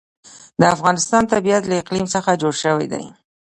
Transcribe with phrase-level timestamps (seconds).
[0.59, 3.05] د افغانستان طبیعت له اقلیم څخه جوړ شوی دی.